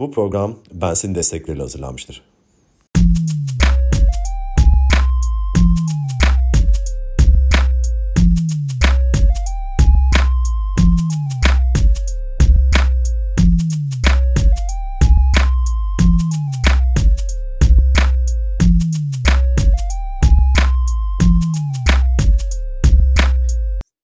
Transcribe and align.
Bu 0.00 0.10
program 0.10 0.58
Bensin 0.72 1.14
destekleriyle 1.14 1.62
hazırlanmıştır. 1.62 2.22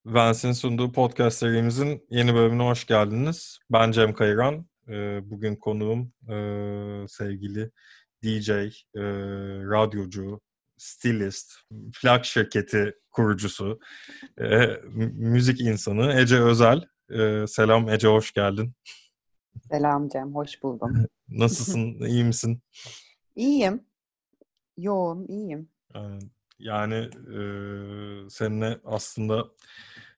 Vance'in 0.07 0.53
sunduğu 0.53 0.93
podcast 0.93 1.39
serimizin 1.39 2.07
yeni 2.11 2.35
bölümüne 2.35 2.63
hoş 2.63 2.87
geldiniz. 2.87 3.59
Ben 3.73 3.93
Cem 3.93 4.15
Kayıran. 4.15 4.72
Bugün 5.23 5.57
konuğum 5.57 6.13
e, 6.29 6.37
sevgili 7.09 7.71
DJ, 8.25 8.51
e, 8.51 8.69
radyocu, 9.71 10.41
stilist, 10.77 11.53
plak 12.03 12.25
şirketi 12.25 12.95
kurucusu, 13.11 13.81
e, 14.41 14.67
müzik 15.13 15.61
insanı 15.61 16.13
Ece 16.13 16.41
Özel. 16.41 16.81
Selam 17.47 17.89
Ece, 17.89 18.09
hoş 18.09 18.33
geldin. 18.33 18.75
Selam 19.71 20.09
Cem, 20.09 20.35
hoş 20.35 20.63
buldum. 20.63 21.07
Nasılsın, 21.29 22.01
iyi 22.07 22.25
misin? 22.25 22.63
İyiyim. 23.37 23.85
Yoğun, 24.77 25.27
iyiyim. 25.29 25.69
Yani 26.59 27.11
e, 27.35 27.41
seninle 28.31 28.81
aslında 28.85 29.45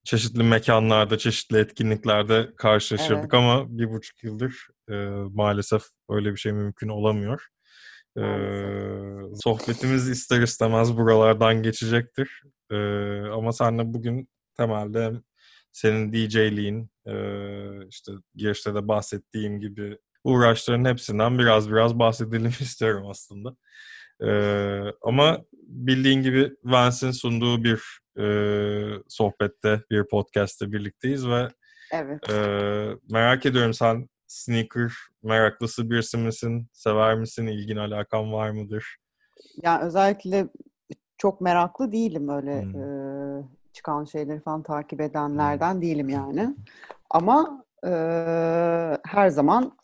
çeşitli 0.04 0.42
mekanlarda, 0.42 1.18
çeşitli 1.18 1.58
etkinliklerde 1.58 2.50
karşılaşırdık 2.56 3.34
evet. 3.34 3.34
ama 3.34 3.78
bir 3.78 3.90
buçuk 3.90 4.24
yıldır 4.24 4.68
e, 4.90 4.95
maalesef 5.32 5.82
öyle 6.10 6.32
bir 6.32 6.36
şey 6.36 6.52
mümkün 6.52 6.88
olamıyor. 6.88 7.46
E, 8.18 8.24
sohbetimiz 9.42 10.09
ister 10.09 10.40
istemez 10.40 10.96
buralardan 10.96 11.62
geçecektir. 11.62 12.42
E, 12.70 12.76
ama 13.32 13.52
seninle 13.52 13.95
bugün 13.95 14.29
temelde 14.56 15.12
senin 15.73 16.12
DJ'liğin, 16.12 16.90
e, 17.07 17.14
işte 17.88 18.12
girişte 18.34 18.74
de 18.74 18.88
bahsettiğim 18.88 19.60
gibi 19.60 19.98
uğraşların 20.24 20.84
hepsinden 20.84 21.38
biraz 21.38 21.70
biraz 21.70 21.98
bahsedelim 21.98 22.52
istiyorum 22.60 23.07
aslında. 23.10 23.57
Ee, 24.26 24.92
ama 25.02 25.38
bildiğin 25.66 26.22
gibi 26.22 26.56
Vance'in 26.64 27.10
sunduğu 27.10 27.64
bir 27.64 28.00
e, 28.18 28.26
sohbette, 29.08 29.82
bir 29.90 30.08
podcast'te 30.08 30.72
birlikteyiz 30.72 31.28
ve 31.28 31.48
evet. 31.92 32.30
e, 32.30 32.36
merak 33.10 33.46
ediyorum 33.46 33.74
sen 33.74 34.08
sneaker 34.26 34.92
meraklısı 35.22 35.90
birisi 35.90 36.16
misin? 36.16 36.68
Sever 36.72 37.14
misin? 37.14 37.46
İlgin 37.46 37.76
alakan 37.76 38.32
var 38.32 38.50
mıdır? 38.50 38.96
Yani 39.62 39.84
özellikle 39.84 40.48
çok 41.18 41.40
meraklı 41.40 41.92
değilim 41.92 42.28
öyle 42.28 42.62
hmm. 42.62 42.82
e, 42.82 43.48
çıkan 43.72 44.04
şeyleri 44.04 44.40
falan 44.40 44.62
takip 44.62 45.00
edenlerden 45.00 45.74
hmm. 45.74 45.82
değilim 45.82 46.08
yani. 46.08 46.56
Ama 47.10 47.64
e, 47.86 47.90
her 49.06 49.28
zaman 49.28 49.76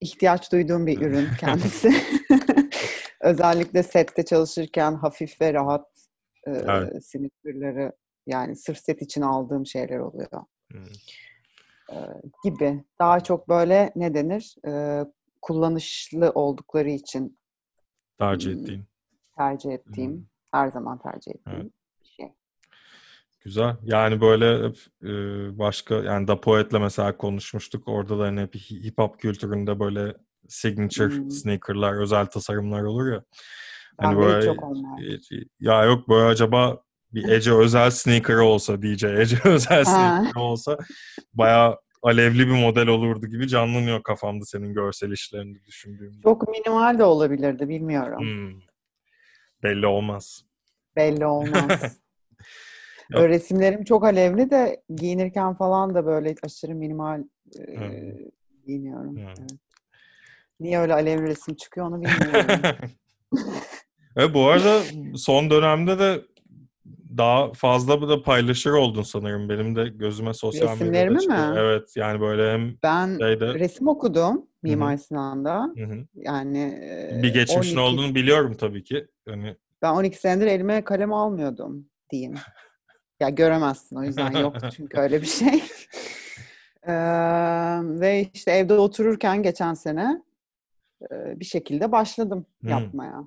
ihtiyaç 0.00 0.52
duyduğum 0.52 0.86
bir 0.86 1.00
ürün 1.06 1.28
kendisi. 1.40 1.92
Özellikle 3.20 3.82
sette 3.82 4.24
çalışırken 4.24 4.94
hafif 4.94 5.40
ve 5.40 5.54
rahat 5.54 5.86
e, 6.46 6.50
evet. 6.50 7.04
sinirleri 7.04 7.92
yani 8.26 8.56
sırf 8.56 8.78
set 8.78 9.02
için 9.02 9.22
aldığım 9.22 9.66
şeyler 9.66 9.98
oluyor. 9.98 10.30
Hmm. 10.72 10.82
E, 11.90 11.96
gibi. 12.44 12.84
Daha 12.98 13.20
çok 13.20 13.48
böyle 13.48 13.92
ne 13.96 14.14
denir? 14.14 14.56
E, 14.66 15.04
kullanışlı 15.42 16.30
oldukları 16.30 16.90
için 16.90 17.38
tercih 18.18 18.52
ettiğin. 18.52 18.84
Tercih 19.36 19.70
ettiğim. 19.70 20.12
Hmm. 20.12 20.24
Her 20.52 20.68
zaman 20.68 20.98
tercih 20.98 21.30
ettiğim 21.30 21.60
evet. 21.60 21.72
şey. 22.02 22.32
Güzel. 23.40 23.76
Yani 23.82 24.20
böyle 24.20 24.68
hep 24.68 24.78
başka 25.58 25.94
yani 25.94 26.28
da 26.28 26.40
poetle 26.40 26.78
mesela 26.78 27.16
konuşmuştuk. 27.16 27.88
Orada 27.88 28.18
da 28.18 28.22
hani 28.22 28.40
hep 28.40 28.54
hip 28.54 28.98
hop 28.98 29.20
kültüründe 29.20 29.80
böyle 29.80 30.14
signature 30.50 31.16
hmm. 31.16 31.30
sneakerlar, 31.30 32.00
özel 32.02 32.26
tasarımlar 32.26 32.82
olur 32.82 33.12
ya. 33.12 33.22
Hani 33.98 34.18
böyle 34.18 34.46
çok 34.46 34.76
ya 35.60 35.84
yok 35.84 36.08
böyle 36.08 36.24
acaba 36.24 36.82
bir 37.14 37.28
Ece 37.28 37.52
özel 37.52 37.90
sneaker 37.90 38.34
olsa 38.34 38.82
DJ 38.82 39.04
Ece 39.04 39.36
özel 39.44 39.84
sneaker 39.84 40.40
olsa 40.40 40.78
bayağı 41.34 41.78
alevli 42.02 42.46
bir 42.46 42.62
model 42.62 42.86
olurdu 42.86 43.26
gibi 43.26 43.48
canlanıyor 43.48 44.02
kafamda 44.02 44.44
senin 44.44 44.74
görsel 44.74 45.10
işlerini 45.10 45.64
düşündüğümde. 45.64 46.22
Çok 46.22 46.48
minimal 46.48 46.98
de 46.98 47.04
olabilirdi 47.04 47.68
bilmiyorum. 47.68 48.20
Hmm. 48.20 48.60
Belli 49.62 49.86
olmaz. 49.86 50.44
Belli 50.96 51.26
olmaz. 51.26 52.00
Böyle 53.12 53.28
resimlerim 53.28 53.84
çok 53.84 54.04
alevli 54.04 54.50
de 54.50 54.82
giyinirken 54.96 55.54
falan 55.54 55.94
da 55.94 56.06
böyle 56.06 56.34
aşırı 56.42 56.74
minimal 56.74 57.24
e, 57.58 57.76
hmm. 57.76 58.30
giyiniyorum. 58.66 59.16
Hmm. 59.16 59.26
Evet. 59.26 59.50
Niye 60.60 60.78
öyle 60.78 60.94
alevli 60.94 61.26
resim 61.26 61.54
çıkıyor 61.54 61.86
onu 61.86 61.96
bilmiyorum. 61.96 62.60
evet, 64.16 64.34
bu 64.34 64.46
arada 64.46 64.80
son 65.16 65.50
dönemde 65.50 65.98
de 65.98 66.20
daha 67.16 67.52
fazla 67.52 68.08
da 68.08 68.22
paylaşır 68.22 68.70
oldun 68.70 69.02
sanırım. 69.02 69.48
Benim 69.48 69.76
de 69.76 69.88
gözüme 69.88 70.34
sosyal 70.34 70.72
Resimlerimi 70.72 71.14
medyada 71.14 71.50
mi? 71.52 71.58
Evet 71.58 71.96
yani 71.96 72.20
böyle 72.20 72.52
hem 72.52 72.74
Ben 72.82 73.18
şeyde... 73.18 73.54
resim 73.54 73.88
okudum 73.88 74.46
Mimar 74.62 74.96
Sinan'da. 74.96 75.72
Hı-hı. 75.76 76.06
Yani 76.14 76.78
bir 77.22 77.34
geçmişin 77.34 77.76
12... 77.76 77.80
olduğunu 77.80 78.14
biliyorum 78.14 78.56
tabii 78.60 78.84
ki. 78.84 79.06
Yani... 79.28 79.56
Ben 79.82 79.92
12 79.92 80.18
senedir 80.18 80.46
elime 80.46 80.84
kalem 80.84 81.12
almıyordum 81.12 81.86
diyeyim. 82.10 82.34
ya 83.20 83.28
göremezsin 83.28 83.96
o 83.96 84.02
yüzden 84.02 84.30
yoktu 84.30 84.68
çünkü 84.76 84.98
öyle 84.98 85.22
bir 85.22 85.26
şey. 85.26 85.62
ee, 86.86 86.92
ve 87.82 88.26
işte 88.34 88.50
evde 88.50 88.74
otururken 88.74 89.42
geçen 89.42 89.74
sene 89.74 90.22
bir 91.10 91.44
şekilde 91.44 91.92
başladım 91.92 92.46
hmm. 92.60 92.70
yapmaya. 92.70 93.24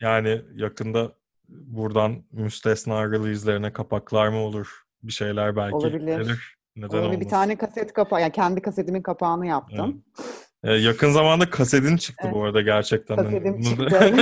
Yani 0.00 0.42
yakında 0.54 1.12
buradan 1.48 2.22
müstesna 2.32 3.10
release'lerine 3.10 3.72
kapaklar 3.72 4.28
mı 4.28 4.38
olur? 4.38 4.82
Bir 5.02 5.12
şeyler 5.12 5.56
belki 5.56 5.76
Olabilir. 5.76 6.18
gelir. 6.18 6.56
Neden 6.76 6.98
Olabilir. 6.98 7.20
Bir 7.20 7.28
tane 7.28 7.56
kaset 7.56 7.92
kapağı, 7.92 8.20
yani 8.20 8.32
kendi 8.32 8.62
kasetimin 8.62 9.02
kapağını 9.02 9.46
yaptım. 9.46 10.02
Evet. 10.18 10.26
Ee, 10.64 10.72
yakın 10.72 11.10
zamanda 11.10 11.50
kasetin 11.50 11.96
çıktı 11.96 12.22
evet. 12.24 12.34
bu 12.34 12.44
arada 12.44 12.60
gerçekten. 12.60 13.16
Kasetim 13.16 13.60
çıktı. 13.62 14.00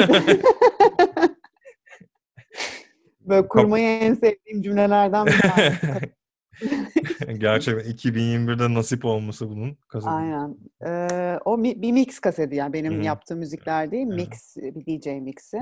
Böyle 3.21 3.49
kurmayı 3.49 3.99
en 3.99 4.15
sevdiğim 4.15 4.63
cümlelerden 4.63 5.27
bir 5.27 5.39
tanesi. 5.39 6.13
Gerçekten 7.39 7.93
2021'de 7.93 8.75
nasip 8.75 9.05
olması 9.05 9.51
bunun 9.51 9.77
kaseti. 9.89 10.11
Aynen. 10.11 10.57
Ee, 10.87 11.39
o 11.45 11.59
mi, 11.59 11.83
bir 11.83 11.93
mix 11.93 12.19
kaseti 12.19 12.55
yani 12.55 12.73
benim 12.73 12.95
Hı-hı. 12.95 13.03
yaptığım 13.03 13.39
müzikler 13.39 13.91
değil, 13.91 14.07
Hı-hı. 14.07 14.17
mix 14.17 14.57
bir 14.57 15.01
DJ 15.01 15.07
mixi. 15.07 15.57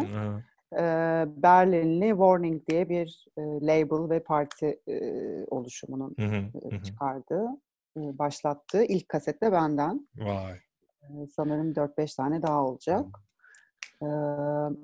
Ee, 0.73 1.27
Berlinli 1.37 2.09
Warning 2.09 2.69
diye 2.69 2.89
bir 2.89 3.27
e, 3.39 3.43
label 3.43 4.11
ve 4.11 4.23
parti 4.23 4.81
e, 4.89 5.01
oluşumunun 5.45 6.17
e, 6.73 6.83
çıkardığı, 6.83 7.47
e, 7.97 8.19
başlattığı 8.19 8.85
ilk 8.85 9.09
kasette 9.09 9.53
benden. 9.53 10.09
Vay. 10.17 10.53
E, 11.03 11.27
sanırım 11.37 11.73
4-5 11.73 12.17
tane 12.17 12.43
daha 12.43 12.65
olacak. 12.65 13.07
Ee, 14.03 14.07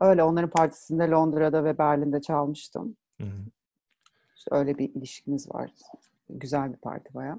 öyle 0.00 0.22
onların 0.22 0.50
partisinde 0.50 1.08
Londra'da 1.08 1.64
ve 1.64 1.78
Berlin'de 1.78 2.20
çalmıştım. 2.20 2.96
Hı-hı. 3.20 3.44
İşte 4.38 4.54
öyle 4.54 4.78
bir 4.78 4.94
ilişkimiz 4.94 5.54
var. 5.54 5.70
Güzel 6.30 6.72
bir 6.72 6.76
parti 6.76 7.14
baya. 7.14 7.38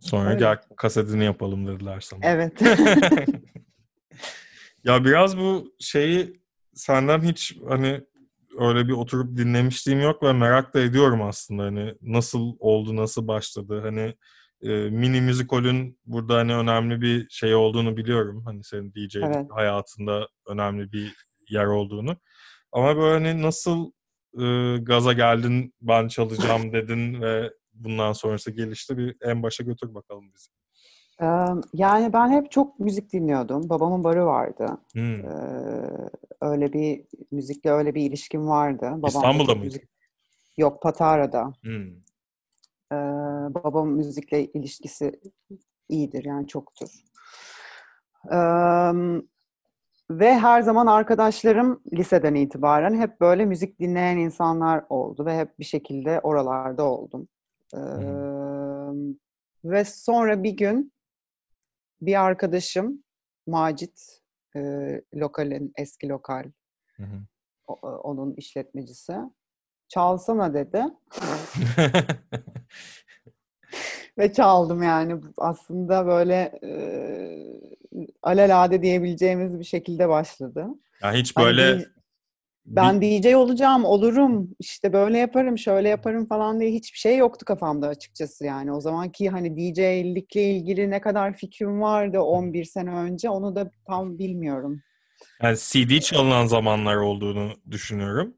Sonra 0.00 0.34
gel 0.34 0.58
kasetini 0.76 1.24
yapalım 1.24 1.66
dediler 1.66 2.00
sana. 2.00 2.20
Evet. 2.22 2.62
ya 4.84 5.04
biraz 5.04 5.38
bu 5.38 5.74
şeyi 5.78 6.40
senden 6.74 7.20
hiç 7.20 7.56
hani 7.68 8.00
öyle 8.58 8.88
bir 8.88 8.92
oturup 8.92 9.36
dinlemişliğim 9.36 10.00
yok 10.00 10.22
ve 10.22 10.32
merak 10.32 10.74
da 10.74 10.80
ediyorum 10.80 11.22
aslında 11.22 11.62
hani 11.62 11.94
nasıl 12.02 12.56
oldu, 12.58 12.96
nasıl 12.96 13.28
başladı. 13.28 13.80
Hani 13.80 14.14
e, 14.62 14.90
mini 14.90 15.20
müzikolün 15.20 15.98
burada 16.06 16.36
hani 16.36 16.54
önemli 16.54 17.00
bir 17.00 17.30
şey 17.30 17.54
olduğunu 17.54 17.96
biliyorum. 17.96 18.42
Hani 18.44 18.64
senin 18.64 18.94
DJ 18.94 19.16
evet. 19.16 19.46
hayatında 19.50 20.28
önemli 20.48 20.92
bir 20.92 21.14
yer 21.48 21.66
olduğunu. 21.66 22.16
Ama 22.72 22.96
böyle 22.96 23.28
hani 23.28 23.42
nasıl 23.42 23.90
e, 24.38 24.76
gaza 24.82 25.12
geldin, 25.12 25.74
ben 25.80 26.08
çalacağım 26.08 26.72
dedin 26.72 27.22
ve 27.22 27.52
bundan 27.74 28.12
sonrası 28.12 28.50
gelişti. 28.50 28.98
Bir 28.98 29.16
en 29.22 29.42
başa 29.42 29.64
götür 29.64 29.94
bakalım 29.94 30.32
bizi. 30.34 30.50
Yani 31.72 32.12
ben 32.12 32.30
hep 32.30 32.50
çok 32.50 32.80
müzik 32.80 33.12
dinliyordum. 33.12 33.68
Babamın 33.68 34.04
barı 34.04 34.26
vardı. 34.26 34.66
Hmm. 34.92 35.24
öyle 36.40 36.72
bir 36.72 37.04
müzikle 37.30 37.70
öyle 37.70 37.94
bir 37.94 38.02
ilişkim 38.02 38.48
vardı. 38.48 38.86
Babam 38.86 39.08
İstanbul'da 39.08 39.54
mıydı? 39.54 39.64
Müzik... 39.64 39.82
Yok 40.56 40.82
Patara'da. 40.82 41.52
Hmm. 41.62 41.90
babam 43.54 43.88
müzikle 43.88 44.44
ilişkisi 44.44 45.20
iyidir 45.88 46.24
yani 46.24 46.46
çoktur. 46.46 46.88
Eee, 48.30 48.92
ve 50.10 50.38
her 50.38 50.62
zaman 50.62 50.86
arkadaşlarım 50.86 51.82
liseden 51.92 52.34
itibaren 52.34 52.94
hep 53.00 53.20
böyle 53.20 53.44
müzik 53.46 53.80
dinleyen 53.80 54.16
insanlar 54.16 54.84
oldu 54.88 55.26
ve 55.26 55.38
hep 55.38 55.58
bir 55.58 55.64
şekilde 55.64 56.20
oralarda 56.20 56.84
oldum. 56.84 57.28
Eee, 57.74 57.80
ve 59.64 59.84
sonra 59.84 60.42
bir 60.42 60.50
gün 60.56 60.92
bir 62.00 62.20
arkadaşım 62.24 63.04
Macit, 63.46 64.20
eee, 64.54 65.02
lokalin 65.14 65.72
eski 65.76 66.08
lokal 66.08 66.44
Hı 66.96 67.02
hı. 67.02 67.16
o- 67.66 67.88
onun 67.88 68.34
işletmecisi. 68.34 69.16
Çalsana 69.88 70.54
dedi. 70.54 70.84
Ve 74.18 74.32
çaldım 74.32 74.82
yani 74.82 75.20
aslında 75.38 76.06
böyle 76.06 76.58
e, 76.64 76.70
alelade 78.30 78.82
diyebileceğimiz 78.82 79.58
bir 79.58 79.64
şekilde 79.64 80.08
başladı. 80.08 80.66
Ya 81.02 81.12
hiç 81.12 81.36
böyle 81.36 81.84
ben 82.66 83.00
bir- 83.00 83.22
DJ 83.22 83.34
olacağım, 83.36 83.84
olurum, 83.84 84.50
işte 84.58 84.92
böyle 84.92 85.18
yaparım, 85.18 85.58
şöyle 85.58 85.88
yaparım 85.88 86.26
falan 86.26 86.60
diye 86.60 86.70
hiçbir 86.70 86.98
şey 86.98 87.16
yoktu 87.16 87.44
kafamda 87.44 87.88
açıkçası 87.88 88.44
yani. 88.44 88.72
O 88.72 88.80
zamanki 88.80 89.28
hani 89.28 89.56
DJ'likle 89.56 90.42
ilgili 90.50 90.90
ne 90.90 91.00
kadar 91.00 91.36
fikrim 91.36 91.80
vardı 91.80 92.20
11 92.20 92.64
sene 92.64 92.90
önce 92.90 93.30
onu 93.30 93.56
da 93.56 93.70
tam 93.86 94.18
bilmiyorum. 94.18 94.82
yani 95.42 95.56
CD 95.58 96.00
çalınan 96.00 96.46
zamanlar 96.46 96.96
olduğunu 96.96 97.50
düşünüyorum. 97.70 98.34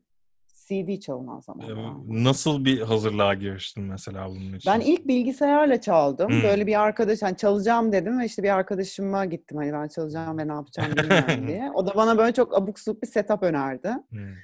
CD 0.69 1.01
çalınan 1.01 1.41
zaman. 1.41 2.05
Nasıl 2.09 2.65
bir 2.65 2.81
hazırlığa 2.81 3.35
giriştin 3.35 3.85
mesela 3.85 4.29
bunun 4.29 4.55
için? 4.55 4.73
Ben 4.73 4.81
ilk 4.81 5.09
bilgisayarla 5.09 5.81
çaldım. 5.81 6.31
Hmm. 6.31 6.43
Böyle 6.43 6.67
bir 6.67 6.81
arkadaş, 6.81 7.23
hani 7.23 7.37
çalacağım 7.37 7.93
dedim 7.93 8.21
ve 8.21 8.25
işte 8.25 8.43
bir 8.43 8.55
arkadaşıma 8.55 9.25
gittim. 9.25 9.57
Hani 9.59 9.73
ben 9.73 9.89
çalacağım 9.89 10.39
ve 10.39 10.49
ne 10.49 10.53
yapacağım 10.53 10.93
bilmiyorum 10.97 11.47
diye. 11.49 11.71
O 11.75 11.87
da 11.87 11.95
bana 11.95 12.19
böyle 12.19 12.33
çok 12.33 12.59
abuk 12.59 12.81
subuk 12.81 13.03
bir 13.03 13.09
setup 13.09 13.43
önerdi. 13.43 13.91
Hmm. 14.11 14.35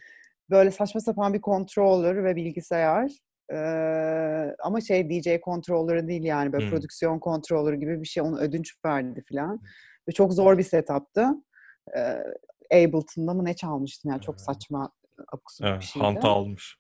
Böyle 0.51 0.71
saçma 0.71 1.01
sapan 1.01 1.35
bir 1.35 1.41
controller 1.41 2.25
ve 2.25 2.37
bilgisayar. 2.37 3.13
Ee, 3.53 4.55
ama 4.63 4.81
şey 4.81 5.11
DJ 5.11 5.29
controller'ı 5.45 6.09
değil 6.09 6.25
yani 6.25 6.53
böyle 6.53 6.65
Hmm. 6.65 6.71
prodüksiyon 6.71 7.21
controller 7.21 7.73
gibi 7.73 8.03
bir 8.03 8.09
şey. 8.09 8.23
Onu 8.23 8.39
ödünç 8.39 8.75
verdi 8.85 9.23
falan. 9.33 9.61
Ve 10.09 10.13
çok 10.13 10.33
zor 10.33 10.59
bir 10.59 10.63
setup'tı. 10.63 11.27
Ee, 11.97 12.23
Ableton'da 12.75 13.35
mı 13.35 13.45
ne 13.45 13.55
çalmıştım 13.57 14.11
yani 14.11 14.21
çok 14.21 14.41
saçma 14.41 14.91
abuk 15.33 15.53
Evet, 15.63 15.81
bir 15.81 15.87
şeydi. 15.87 16.05
hanta 16.05 16.29
almış. 16.29 16.79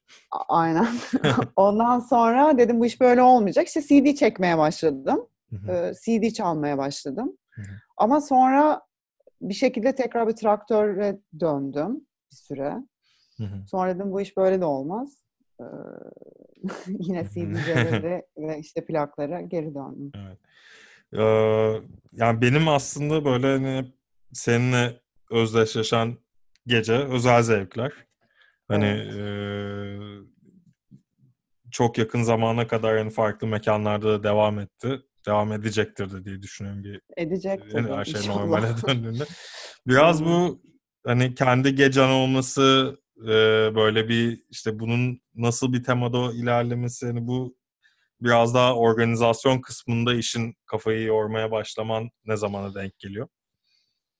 Aynen. 0.48 0.88
Ondan 1.56 1.98
sonra 1.98 2.58
dedim 2.58 2.80
bu 2.80 2.86
iş 2.86 3.00
böyle 3.00 3.22
olmayacak. 3.22 3.66
İşte 3.66 3.82
CD 3.82 4.14
çekmeye 4.14 4.58
başladım. 4.58 5.26
Hı 5.50 5.56
hı. 5.56 5.72
Ee, 5.72 5.94
CD 6.04 6.32
çalmaya 6.34 6.78
başladım. 6.78 7.36
Hı 7.50 7.62
hı. 7.62 7.66
Ama 7.96 8.20
sonra 8.20 8.82
bir 9.42 9.54
şekilde 9.54 9.94
tekrar 9.94 10.28
bir 10.28 10.36
traktöre 10.36 11.18
döndüm 11.40 12.00
bir 12.30 12.36
süre. 12.36 12.74
Hı 13.36 13.44
hı. 13.44 13.66
Sonra 13.66 13.94
dedim 13.94 14.12
bu 14.12 14.20
iş 14.20 14.36
böyle 14.36 14.60
de 14.60 14.64
olmaz. 14.64 15.24
Ee, 15.60 15.64
yine 16.86 17.24
CD'lere 17.28 18.26
ve 18.38 18.58
işte 18.58 18.84
plaklara 18.84 19.40
geri 19.40 19.74
döndüm. 19.74 20.12
Evet. 20.14 20.38
Ee, 21.12 21.82
yani 22.12 22.40
benim 22.40 22.68
aslında 22.68 23.24
böyle 23.24 23.46
hani 23.46 23.92
seninle 24.32 25.00
özdeşleşen 25.30 26.16
gece 26.66 26.94
özel 26.94 27.42
zevkler. 27.42 27.92
Hani 28.68 28.86
eee, 28.86 29.98
çok 31.70 31.98
yakın 31.98 32.22
zamana 32.22 32.66
kadar 32.66 32.98
hani 32.98 33.10
farklı 33.10 33.46
mekanlarda 33.46 34.08
da 34.08 34.22
devam 34.22 34.58
etti. 34.58 35.00
Devam 35.26 35.52
edecektir 35.52 36.10
de 36.12 36.24
diye 36.24 36.42
düşünüyorum 36.42 36.84
bir 36.84 37.00
Edecek 37.16 37.60
yani 37.60 37.72
tabii 37.88 37.96
her 37.96 38.04
şey 38.04 38.20
inşallah. 38.20 38.38
normale 38.38 38.68
döndüğünde. 38.86 39.24
Biraz 39.86 40.24
bu 40.24 40.62
hani 41.06 41.34
kendi 41.34 41.74
gecen 41.74 42.08
olması 42.08 42.96
eee, 43.16 43.72
böyle 43.74 44.08
bir 44.08 44.42
işte 44.50 44.78
bunun 44.78 45.20
nasıl 45.34 45.72
bir 45.72 45.82
temada 45.84 46.32
ilerlemesi 46.32 47.06
hani 47.06 47.26
bu 47.26 47.56
biraz 48.20 48.54
daha 48.54 48.76
organizasyon 48.76 49.60
kısmında 49.60 50.14
işin 50.14 50.54
kafayı 50.66 51.02
yormaya 51.06 51.50
başlaman 51.50 52.10
ne 52.26 52.36
zamana 52.36 52.74
denk 52.74 52.98
geliyor? 52.98 53.28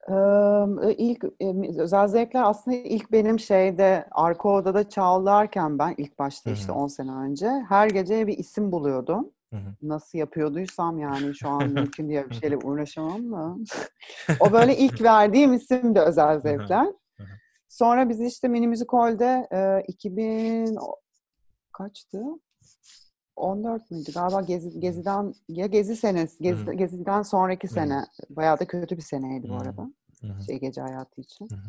Eee, 0.08 0.94
ilk 0.98 1.24
e, 1.40 1.80
özel 1.82 2.06
zevkler 2.08 2.42
aslında 2.42 2.76
ilk 2.76 3.12
benim 3.12 3.38
şeyde 3.38 4.06
arka 4.10 4.48
odada 4.48 4.88
çalarken 4.88 5.78
ben 5.78 5.94
ilk 5.96 6.18
başta 6.18 6.50
işte 6.50 6.72
hı. 6.72 6.76
10 6.76 6.86
sene 6.86 7.12
önce 7.12 7.48
her 7.68 7.88
gece 7.88 8.26
bir 8.26 8.38
isim 8.38 8.72
buluyordum. 8.72 9.30
Hı 9.52 9.56
hı. 9.56 9.74
Nasıl 9.82 10.18
yapıyorduysam 10.18 10.98
yani 10.98 11.34
şu 11.34 11.48
an 11.48 11.68
mümkün 11.72 12.08
diye 12.08 12.30
bir 12.30 12.34
şeyle 12.34 12.56
uğraşamam 12.56 13.32
da. 13.32 13.56
o 14.40 14.52
böyle 14.52 14.76
ilk 14.76 15.02
verdiğim 15.02 15.52
isim 15.52 15.94
de 15.94 16.00
özel 16.00 16.40
zevkler. 16.40 16.84
hı. 16.86 17.24
Sonra 17.68 18.08
biz 18.08 18.20
işte 18.20 18.48
Mini 18.48 18.68
Müzik 18.68 18.92
Hall'de 18.92 19.48
e, 19.52 19.82
2000 19.88 20.76
o- 20.76 20.96
kaçtı? 21.72 22.22
14 23.38 23.90
müydü? 23.90 24.12
Galiba 24.14 24.40
Gezi, 24.40 24.80
Gezi'den 24.80 25.34
ya 25.48 25.66
Gezi 25.66 25.96
senesi, 25.96 26.42
Gezi, 26.42 26.66
Hı. 26.66 26.72
Gezi'den 26.72 27.22
sonraki 27.22 27.68
sene. 27.68 28.04
Bayağı 28.30 28.60
da 28.60 28.66
kötü 28.66 28.96
bir 28.96 29.02
seneydi 29.02 29.48
bu 29.48 29.54
arada. 29.54 29.90
Hı 30.20 30.26
hı. 30.26 30.42
Şey 30.42 30.60
gece 30.60 30.80
hayatı 30.80 31.20
için. 31.20 31.48
Hı 31.50 31.54
hı. 31.54 31.68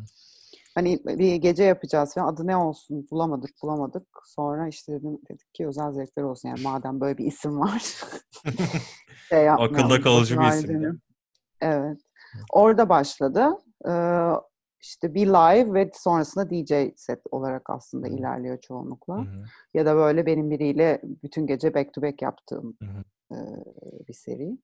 Hani 0.75 1.00
bir 1.06 1.36
gece 1.36 1.63
yapacağız 1.63 2.13
falan. 2.13 2.27
Adı 2.27 2.48
ne 2.48 2.57
olsun? 2.57 3.07
Bulamadık, 3.12 3.50
bulamadık. 3.63 4.07
Sonra 4.25 4.68
işte 4.68 4.94
dedim, 4.94 5.19
dedik 5.30 5.54
ki 5.54 5.68
özel 5.68 5.92
zevkler 5.92 6.24
olsun. 6.24 6.50
Yani 6.50 6.62
madem 6.62 7.00
böyle 7.01 7.18
bir 7.18 7.25
isim 7.25 7.60
var. 7.60 7.81
şey 9.30 9.50
Akılda 9.50 10.01
kalıcı 10.01 10.39
bir 10.39 10.48
isim. 10.48 11.01
Evet. 11.62 11.98
Orada 12.51 12.89
başladı. 12.89 13.48
Ee, 13.88 13.92
işte 14.81 15.13
bir 15.13 15.27
live 15.27 15.73
ve 15.73 15.91
sonrasında 15.93 16.49
DJ 16.49 16.73
set 16.95 17.21
olarak 17.31 17.69
aslında 17.69 18.07
Hı 18.07 18.11
hı. 18.11 18.15
ilerliyor 18.15 18.61
çoğunlukla. 18.61 19.17
Hı 19.17 19.21
hı. 19.21 19.43
Ya 19.73 19.85
da 19.85 19.95
böyle 19.95 20.25
benim 20.25 20.51
biriyle 20.51 21.01
bütün 21.03 21.47
gece 21.47 21.73
back 21.73 21.93
to 21.93 22.01
back 22.01 22.21
yaptığım 22.21 22.77
Hı 22.79 22.85
hı. 22.85 23.03
e, 23.35 23.37
bir 24.07 24.13
seri. 24.13 24.57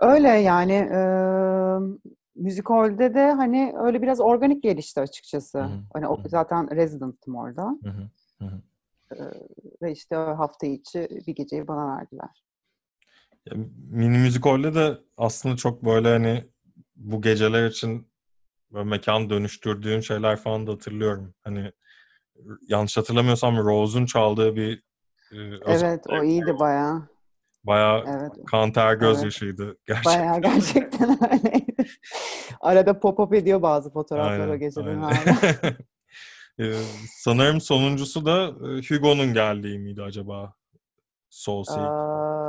Öyle 0.00 0.28
yani 0.28 0.72
e, 0.72 0.98
müzik 2.34 2.70
hall'de 2.70 3.14
de 3.14 3.32
hani 3.32 3.74
öyle 3.76 4.02
biraz 4.02 4.20
organik 4.20 4.62
gelişti 4.62 5.00
açıkçası. 5.00 5.58
Hı 5.58 5.64
hı. 5.64 5.80
Hani 5.92 6.08
o, 6.08 6.20
zaten 6.26 6.76
resident'tım 6.76 7.36
orada. 7.36 7.78
Hı 7.82 7.90
hı. 7.90 8.08
Hı 8.38 8.44
hı. 8.44 8.60
E, 9.16 9.18
ve 9.82 9.92
işte 9.92 10.16
hafta 10.16 10.66
içi 10.66 11.08
bir 11.26 11.34
geceyi 11.34 11.68
bana 11.68 11.96
verdiler. 11.96 12.44
Ya, 13.46 13.52
Mini 13.90 14.18
Müzik 14.18 14.46
Hall'de 14.46 14.74
de 14.74 14.98
aslında 15.16 15.56
çok 15.56 15.84
böyle 15.84 16.08
hani 16.08 16.44
bu 16.96 17.22
geceler 17.22 17.66
için 17.66 18.11
böyle 18.72 18.84
mekan 18.88 19.30
dönüştürdüğün 19.30 20.00
şeyler 20.00 20.36
falan 20.36 20.66
da 20.66 20.72
hatırlıyorum. 20.72 21.34
Hani 21.44 21.72
yanlış 22.68 22.96
hatırlamıyorsam 22.96 23.56
Rose'un 23.56 24.06
çaldığı 24.06 24.56
bir 24.56 24.82
e, 25.32 25.36
Evet 25.66 26.04
o 26.08 26.24
iyiydi 26.24 26.58
bayağı. 26.58 27.08
bayağı 27.64 28.04
Evet. 28.06 28.32
kan 28.46 28.72
ter 28.72 28.94
göz 28.94 29.22
Evet. 29.22 29.26
gerçekten. 29.26 29.76
Bayağı 30.04 30.42
gerçekten 30.42 31.10
öyleydi. 31.32 31.74
Arada 32.60 32.90
pop-up 32.90 33.36
ediyor 33.36 33.62
bazı 33.62 33.90
fotoğraflar 33.90 34.38
o 34.38 34.42
Aynen, 34.42 34.58
geceden 34.58 35.02
aynen. 35.02 35.32
hala. 35.32 35.36
Ee, 36.60 36.82
sanırım 37.24 37.60
sonuncusu 37.60 38.26
da 38.26 38.46
e, 38.46 38.80
Hugo'nun 38.88 39.34
geldiği 39.34 39.78
miydi 39.78 40.02
acaba? 40.02 40.54
Soul 41.30 41.64
Seek. 41.64 41.76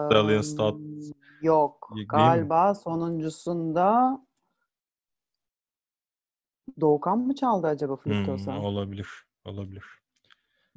Stallion 0.06 0.42
Eee, 0.42 1.12
Yok. 1.42 1.90
Değil 1.96 2.02
mi? 2.02 2.08
Galiba 2.10 2.76
sonuncusunda 2.76 4.20
Doğukan 6.82 7.18
mı 7.20 7.36
çaldı 7.36 7.68
acaba 7.68 7.96
Hmm, 7.96 8.14
Flüktos'a? 8.14 8.60
olabilir. 8.60 9.08
Olabilir. 9.46 9.84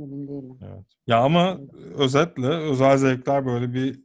Emin 0.01 0.29
değilim. 0.29 0.59
Evet. 0.63 0.87
Ya 1.07 1.19
ama 1.19 1.59
özetle 1.95 2.49
özel 2.49 2.97
zevkler 2.97 3.47
böyle 3.47 3.75
bir 3.75 4.01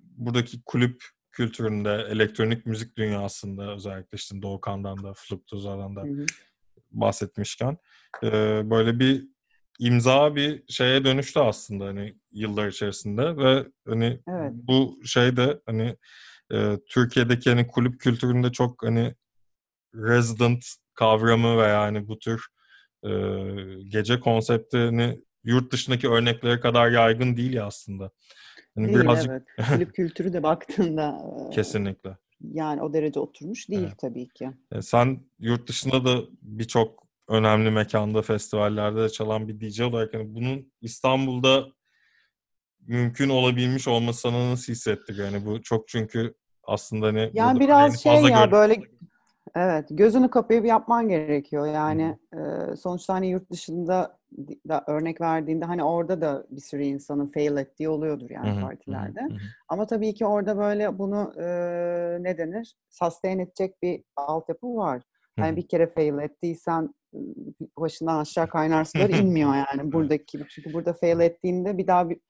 buradaki 0.00 0.62
kulüp 0.62 1.02
kültüründe, 1.32 2.06
elektronik 2.10 2.66
müzik 2.66 2.96
dünyasında 2.96 3.74
özellikle 3.74 4.16
işte 4.16 4.42
Doğukan'dan 4.42 5.02
da, 5.04 5.12
Fluktuza'dan 5.16 5.96
da 5.96 6.02
Hı 6.02 6.06
hı. 6.06 6.26
bahsetmişken 6.90 7.76
e, 8.22 8.30
böyle 8.70 8.98
bir 8.98 9.28
imza 9.78 10.36
bir 10.36 10.62
şeye 10.72 11.04
dönüştü 11.04 11.40
aslında 11.40 11.84
hani 11.86 12.14
yıllar 12.32 12.68
içerisinde 12.68 13.36
ve 13.36 13.66
hani 13.88 14.20
Evet. 14.28 14.52
bu 14.54 15.00
şey 15.04 15.36
de 15.36 15.60
hani 15.66 15.96
e, 16.52 16.78
Türkiye'deki 16.88 17.50
hani 17.50 17.66
kulüp 17.66 18.00
kültüründe 18.00 18.52
çok 18.52 18.82
hani 18.86 19.14
resident 19.94 20.64
kavramı 20.94 21.58
ve 21.58 21.66
yani 21.66 22.08
bu 22.08 22.18
tür 22.18 22.46
e, 23.04 23.10
gece 23.88 24.20
konseptini 24.20 25.20
yurt 25.44 25.72
dışındaki 25.72 26.08
örneklere 26.08 26.60
kadar 26.60 26.90
yaygın 26.90 27.36
değil 27.36 27.52
ya 27.52 27.66
aslında. 27.66 28.10
Hani 28.74 28.86
Değil 28.88 29.00
birazcık 29.00 29.30
evet. 29.30 29.42
Kulüp 29.74 29.94
kültürü 29.94 30.32
de 30.32 30.42
baktığında 30.42 31.18
eee, 31.44 31.50
kesinlikle. 31.50 32.16
yani 32.40 32.82
o 32.82 32.92
derece 32.92 33.20
oturmuş 33.20 33.68
değil 33.68 33.82
Evet. 33.86 33.98
tabii 33.98 34.28
ki. 34.28 34.50
E, 34.72 34.82
Sen 34.82 35.20
yurt 35.38 35.68
dışında 35.68 36.04
da 36.04 36.22
birçok 36.42 37.02
önemli 37.28 37.70
mekanda, 37.70 38.22
festivallerde 38.22 39.02
de 39.02 39.08
çalan 39.08 39.48
bir 39.48 39.60
DJ 39.60 39.80
olarak 39.80 40.14
hani 40.14 40.34
bunun 40.34 40.72
İstanbul'da 40.80 41.66
mümkün 42.86 43.28
olabilmiş 43.28 43.88
olması 43.88 44.20
sana 44.20 44.50
nasıl 44.50 44.72
hissettiriyor? 44.72 45.28
Yani 45.30 45.46
bu 45.46 45.62
çok 45.62 45.88
çünkü 45.88 46.34
aslında 46.64 47.06
hani 47.06 47.30
Yani 47.34 47.60
biraz 47.60 48.02
şey 48.02 48.22
ya 48.22 48.52
böyle 48.52 48.80
evet 49.56 49.86
gözünü 49.90 50.30
kapayıp 50.30 50.66
yapman 50.66 51.08
gerekiyor. 51.08 51.66
Yani 51.66 52.18
e, 52.34 52.76
sonuçta 52.76 53.14
hani 53.14 53.26
yurt 53.26 53.50
dışında 53.50 54.18
da 54.68 54.84
örnek 54.86 55.20
verdiğinde 55.20 55.64
hani 55.64 55.84
orada 55.84 56.20
da 56.20 56.46
bir 56.50 56.60
sürü 56.60 56.82
insanın 56.82 57.26
fail 57.32 57.56
ettiği 57.56 57.88
oluyordur 57.88 58.30
yani 58.30 58.50
hı, 58.50 58.54
hı 58.54 58.56
hı, 58.56 58.60
partilerde. 58.60 59.20
hı 59.20 59.24
hı. 59.24 59.38
Ama 59.68 59.86
tabii 59.86 60.14
ki 60.14 60.26
orada 60.26 60.58
böyle 60.58 60.98
bunu 60.98 61.32
e, 61.38 61.44
ne 62.22 62.38
denir? 62.38 62.76
Sustain 62.90 63.38
edecek 63.38 63.82
bir 63.82 64.04
altyapı 64.16 64.76
var. 64.76 65.02
Hani 65.38 65.56
bir 65.56 65.68
kere 65.68 65.86
fail 65.86 66.18
ettiysen 66.18 66.94
başından 67.78 68.18
aşağı 68.18 68.48
kaynar 68.48 68.84
sular 68.84 69.10
inmiyor 69.20 69.54
yani 69.54 69.92
buradaki 69.92 70.38
gibi. 70.38 70.48
Çünkü 70.48 70.72
burada 70.72 70.92
fail 70.92 71.20
ettiğinde 71.20 71.78
bir 71.78 71.86
daha 71.86 72.10
bir 72.10 72.20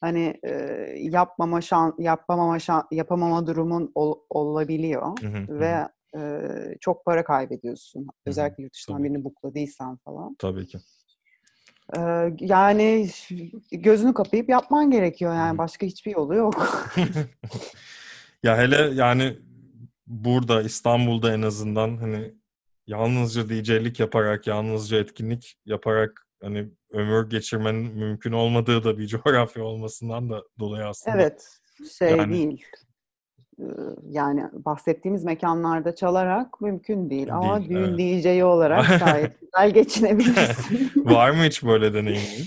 hani 0.00 0.40
e, 0.44 0.50
yapmama 0.98 1.60
şan 1.60 1.94
yapamama 1.98 2.58
şan, 2.58 2.86
yapamama 2.90 3.46
durumun 3.46 3.92
ol- 3.94 4.20
olabiliyor 4.30 5.12
ve 5.48 5.88
e, 6.16 6.20
çok 6.80 7.04
para 7.04 7.24
kaybediyorsun. 7.24 8.06
Özellikle 8.26 8.62
yurt 8.62 8.74
dışından 8.74 8.98
Tabii. 8.98 9.08
birini 9.08 9.24
bukladıysan 9.24 9.96
falan. 9.96 10.36
Tabii 10.38 10.66
ki. 10.66 10.78
E, 11.96 12.00
yani 12.40 13.08
gözünü 13.72 14.14
kapayıp 14.14 14.48
yapman 14.48 14.90
gerekiyor 14.90 15.34
yani 15.34 15.58
başka 15.58 15.86
hiçbir 15.86 16.10
yolu 16.12 16.34
yok. 16.34 16.68
Ya 18.42 18.58
hele 18.58 18.76
yani 18.94 19.38
burada 20.06 20.62
İstanbul'da 20.62 21.34
en 21.34 21.42
azından 21.42 21.96
hani 21.96 22.34
yalnızca 22.86 23.48
DJ'lik 23.48 24.00
yaparak, 24.00 24.46
yalnızca 24.46 24.98
etkinlik 24.98 25.56
yaparak 25.66 26.26
hani 26.42 26.70
ömür 26.92 27.30
geçirmenin 27.30 27.94
mümkün 27.94 28.32
olmadığı 28.32 28.84
da 28.84 28.98
bir 28.98 29.06
coğrafya 29.24 29.64
olmasından 29.64 30.30
da 30.30 30.42
dolayı 30.58 30.86
aslında. 30.86 31.16
Evet, 31.16 31.58
şey 31.98 32.10
Yani- 32.10 32.32
değil. 32.32 32.64
Yani 34.08 34.44
bahsettiğimiz 34.52 35.24
mekanlarda 35.24 35.94
çalarak 35.94 36.60
mümkün 36.60 37.10
değil. 37.10 37.34
Ama 37.34 37.58
Değil, 37.58 37.70
düğün 37.70 37.98
evet. 37.98 37.98
DJ'yi 38.24 38.44
olarak 38.44 38.86
gayet 39.00 39.40
güzel 39.40 39.70
geçinebilirsin. 39.70 40.92
Var 41.04 41.30
mı 41.30 41.42
hiç 41.42 41.64
böyle 41.64 41.94
deneyimin? 41.94 42.44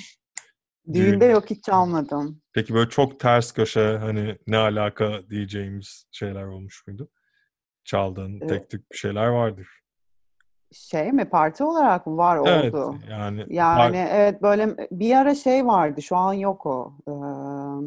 Düğünde 0.93 1.25
Düğün- 1.25 1.31
yok 1.31 1.49
hiç 1.49 1.63
çalmadım. 1.63 2.41
Peki 2.53 2.73
böyle 2.73 2.89
çok 2.89 3.19
ters 3.19 3.51
köşe 3.51 3.97
hani 3.97 4.37
ne 4.47 4.57
alaka 4.57 5.29
diyeceğimiz 5.29 6.05
şeyler 6.11 6.43
olmuş 6.43 6.87
muydu? 6.87 7.09
Çaldığın 7.85 8.41
Ee, 8.41 8.47
tek 8.47 8.69
tük 8.69 8.91
bir 8.91 8.97
şeyler 8.97 9.27
vardır. 9.27 9.67
Şey 10.71 11.11
mi 11.11 11.25
parti 11.25 11.63
olarak 11.63 12.07
mı 12.07 12.17
var 12.17 12.39
Evet 12.45 12.73
oldu? 12.73 12.95
yani 13.09 13.45
Yani 13.49 14.07
evet 14.11 14.41
böyle 14.41 14.77
bir 14.91 15.15
ara 15.15 15.35
şey 15.35 15.65
vardı 15.65 16.01
şu 16.01 16.15
an 16.15 16.33
yok 16.33 16.65
o. 16.65 16.93
Ee, 17.07 17.11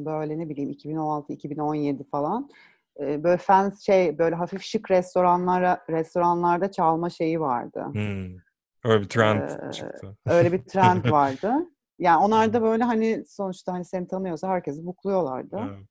Böyle 0.07 0.39
ne 0.39 0.49
bileyim 0.49 0.71
2016-2017 0.71 2.05
falan. 2.11 2.51
Böyle 2.99 3.37
fans 3.37 3.81
şey 3.87 4.19
böyle 4.19 4.35
hafif 4.37 4.63
şık 4.63 4.91
restoranlara 4.91 5.85
restoranlarda 5.91 6.71
çalma 6.71 7.11
şeyi 7.11 7.41
vardı. 7.41 7.85
hmm, 7.93 8.37
öyle 8.85 9.03
bir 9.03 9.09
trend 9.09 9.43
Ee, 9.69 9.73
çıktı. 9.73 10.17
Öyle 10.27 10.53
bir 10.53 10.65
trend 10.65 11.05
vardı. 11.11 11.53
Yani 11.99 12.25
onlar 12.25 12.53
da 12.53 12.63
böyle 12.63 12.85
hani 12.85 13.25
sonuçta 13.29 13.73
hani 13.73 13.85
seni 13.85 14.09
tanıyorsa 14.09 14.49
herkesi 14.49 14.87
bukluyorlardı. 14.87 15.59
Evet. 15.61 15.87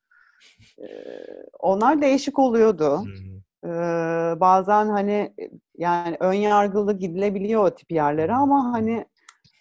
Ee, 0.79 1.25
Onlar 1.59 2.01
değişik 2.01 2.39
oluyordu. 2.39 3.01
Hmm. 3.03 3.39
Ee, 3.65 4.39
bazen 4.39 4.85
hani 4.89 5.33
yani 5.77 6.17
ön 6.19 6.33
yargılı 6.33 6.97
gidilebiliyor 6.97 7.63
o 7.63 7.75
tip 7.75 7.91
yerlere 7.91 8.33
ama 8.33 8.73
hani 8.73 9.05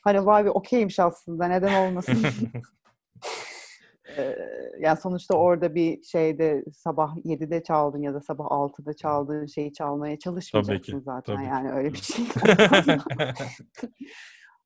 hani 0.05 0.27
vay 0.27 0.45
be 0.45 0.51
okeymiş 0.51 1.01
aslında 1.01 1.47
neden 1.47 1.75
olmasın. 1.89 2.27
Yani 4.81 4.97
sonuçta 4.97 5.35
orada 5.35 5.75
bir 5.75 6.03
şeyde 6.03 6.65
sabah 6.73 7.17
7'de 7.17 7.63
çaldın 7.63 8.03
ya 8.03 8.15
da 8.15 8.21
sabah 8.21 8.45
6'da 8.45 8.93
çaldığın 8.93 9.47
şeyi 9.47 9.73
çalmaya 9.73 10.19
çalışmayacaksın 10.19 11.01
zaten 11.01 11.37
tabii 11.37 11.47
yani 11.47 11.73
öyle 11.73 11.93
bir 11.93 11.99
şey. 11.99 12.25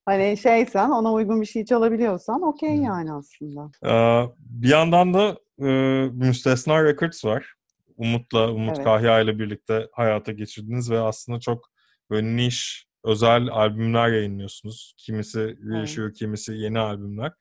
hani 0.05 0.37
şeysen 0.37 0.91
ona 0.91 1.13
uygun 1.13 1.41
bir 1.41 1.47
şey 1.47 1.65
çalabiliyorsan 1.65 2.43
okey 2.43 2.77
yani 2.77 3.13
aslında. 3.13 3.71
Ee, 3.85 4.29
bir 4.39 4.69
yandan 4.69 5.15
da 5.15 5.39
e, 5.59 5.71
Müstesna 6.13 6.85
Records 6.85 7.25
var. 7.25 7.55
Umut'la, 7.97 8.53
Umut 8.53 8.77
Evet. 8.77 8.85
Kahya 8.85 9.21
ile 9.21 9.39
birlikte 9.39 9.89
hayata 9.93 10.33
geçirdiniz 10.33 10.91
ve 10.91 11.01
aslında 11.01 11.41
çok 11.41 11.71
böyle 12.11 12.37
niş, 12.37 12.87
özel 13.05 13.49
albümler 13.49 14.09
yayınlıyorsunuz. 14.09 14.95
Kimisi 14.99 15.41
reissue, 15.41 16.13
kimisi 16.13 16.53
yeni 16.53 16.79
albümler. 16.79 17.33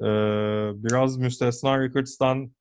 Ee, 0.00 0.04
biraz 0.74 1.16
Müstesna 1.16 1.80
Records'tan 1.80 2.52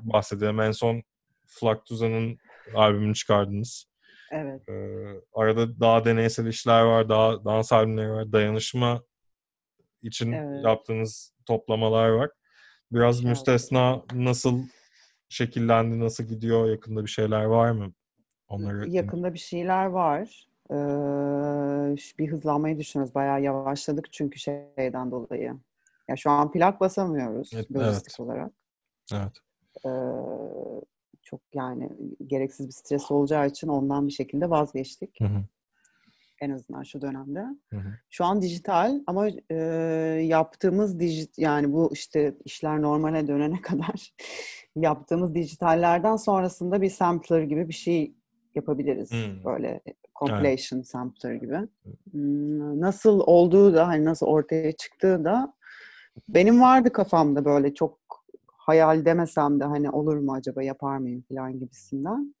bahsedelim. 0.00 0.60
En 0.60 0.72
son 0.72 1.02
Flaktuza'nın 1.46 2.38
albümünü 2.74 3.14
çıkardınız. 3.14 3.86
Evet. 4.30 4.68
Ee, 4.68 5.06
arada 5.34 5.80
daha 5.80 6.04
deneysel 6.04 6.46
işler 6.46 6.82
var, 6.82 7.08
daha 7.08 7.44
dans 7.44 7.72
albümleri 7.72 8.10
var, 8.10 8.32
dayanışma 8.32 9.02
için 10.02 10.32
Evet. 10.32 10.64
yaptığınız 10.64 11.34
toplamalar 11.46 12.08
var. 12.08 12.30
Biraz 12.92 13.16
Şarkı. 13.16 13.28
müstesna 13.28 14.02
nasıl 14.14 14.62
şekillendi, 15.28 16.00
nasıl 16.00 16.24
gidiyor, 16.24 16.70
yakında 16.70 17.04
bir 17.04 17.10
şeyler 17.10 17.44
var 17.44 17.70
mı? 17.70 17.92
Onları 18.48 18.88
Yakında 18.90 19.34
bir 19.34 19.38
şeyler 19.38 19.86
var. 19.86 20.46
Ee, 20.70 20.74
bir 22.18 22.28
hızlanmayı 22.32 22.78
düşünüyoruz. 22.78 23.14
Bayağı 23.14 23.42
yavaşladık 23.42 24.12
çünkü 24.12 24.38
şeyden 24.38 25.10
dolayı. 25.10 25.54
Ya 26.10 26.16
şu 26.16 26.30
an 26.30 26.52
plak 26.52 26.80
basamıyoruz 26.80 27.50
Evet, 27.54 27.72
lojistik 27.76 28.14
evet. 28.20 28.20
olarak. 28.20 28.52
Evet. 29.12 29.32
Ee, 29.86 29.90
çok 31.22 31.40
yani 31.54 31.90
gereksiz 32.26 32.66
bir 32.66 32.72
stres 32.72 33.10
olacağı 33.10 33.46
için 33.46 33.68
ondan 33.68 34.06
bir 34.06 34.12
şekilde 34.12 34.50
vazgeçtik. 34.50 35.20
Hı 35.20 35.24
hı, 35.24 35.44
En 36.40 36.50
azından 36.50 36.82
şu 36.82 37.00
dönemde. 37.02 37.40
hı 37.70 37.76
hı. 37.76 37.92
Şu 38.10 38.24
an 38.24 38.42
dijital 38.42 39.00
ama 39.06 39.28
e, 39.50 39.54
yaptığımız 40.24 41.00
dijit 41.00 41.38
yani 41.38 41.72
bu 41.72 41.90
işte 41.92 42.34
işler 42.44 42.82
normale 42.82 43.26
dönene 43.28 43.60
kadar 43.62 44.14
yaptığımız 44.76 45.34
dijitallerden 45.34 46.16
sonrasında 46.16 46.82
bir 46.82 46.90
sampler 46.90 47.42
gibi 47.42 47.68
bir 47.68 47.74
şey 47.74 48.14
yapabiliriz. 48.54 49.10
Hmm. 49.12 49.44
Böyle 49.44 49.80
compilation 50.18 50.82
sampler 50.82 51.34
gibi. 51.34 51.58
Nasıl 52.80 53.20
olduğu 53.20 53.74
da 53.74 53.88
hani 53.88 54.04
nasıl 54.04 54.26
ortaya 54.26 54.72
çıktığı 54.72 55.24
da 55.24 55.54
benim 56.28 56.60
vardı 56.60 56.92
kafamda 56.92 57.44
böyle 57.44 57.74
çok 57.74 57.98
hayal 58.46 59.04
demesem 59.04 59.60
de 59.60 59.64
hani 59.64 59.90
olur 59.90 60.16
mu 60.16 60.34
acaba 60.34 60.62
yapar 60.62 60.98
mıyım 60.98 61.24
falan 61.28 61.58
gibisinden. 61.58 62.34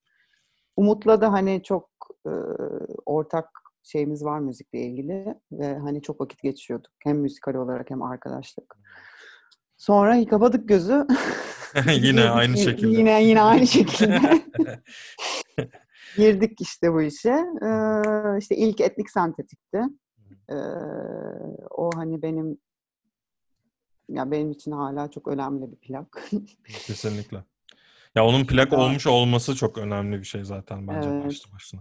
Umut'la 0.76 1.20
da 1.20 1.32
hani 1.32 1.62
çok 1.64 1.90
e, 2.26 2.30
ortak 3.06 3.48
şeyimiz 3.82 4.24
var 4.24 4.40
müzikle 4.40 4.78
ilgili 4.78 5.34
ve 5.52 5.78
hani 5.78 6.02
çok 6.02 6.20
vakit 6.20 6.42
geçiriyorduk. 6.42 6.92
Hem 7.04 7.18
müzikal 7.18 7.54
olarak 7.54 7.90
hem 7.90 8.02
arkadaşlık. 8.02 8.76
Sonra 9.76 10.26
kapadık 10.26 10.68
gözü. 10.68 11.06
Yine 11.92 12.30
aynı 12.30 12.56
şekilde. 12.56 12.98
Yine 12.98 13.24
yine 13.24 13.42
aynı 13.42 13.66
şekilde. 13.66 14.42
Girdik 16.16 16.60
işte 16.60 16.92
bu 16.92 17.02
işe. 17.02 17.44
Ee, 17.62 18.38
işte 18.38 18.56
ilk 18.56 18.80
etnik 18.80 19.10
sentetikti. 19.10 19.82
Ee, 20.50 20.54
o 21.70 21.90
hani 21.94 22.22
benim 22.22 22.58
ya 24.10 24.30
benim 24.30 24.50
için 24.50 24.70
hala 24.72 25.10
çok 25.10 25.28
önemli 25.28 25.70
bir 25.72 25.76
plak. 25.76 26.30
Kesinlikle. 26.86 27.44
Ya 28.14 28.26
onun 28.26 28.44
plak 28.44 28.70
Daha- 28.70 28.80
olmuş 28.84 29.06
olması 29.06 29.56
çok 29.56 29.78
önemli 29.78 30.18
bir 30.18 30.24
şey 30.24 30.44
zaten 30.44 30.88
bence 30.88 31.08
Evet. 31.08 31.24
başlı 31.26 31.52
başına. 31.52 31.80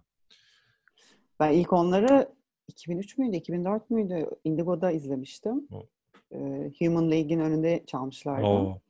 Ben 1.39 1.51
ilk 1.51 1.74
onları 1.74 2.29
2003 2.67 3.17
müydü, 3.17 3.36
2004 3.36 3.89
müydü 3.89 4.29
Indigo'da 4.43 4.91
izlemiştim. 4.91 5.67
O. 5.71 5.83
Ee, 6.31 6.71
Human 6.79 7.12
League'in 7.12 7.39
önünde 7.39 7.83
çalmışlardı. 7.88 8.45
Oo. 8.45 8.81